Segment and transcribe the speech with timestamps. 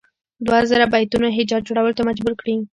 [0.45, 2.55] دوه زره بیتونو هجا جوړولو ته مجبور کړي.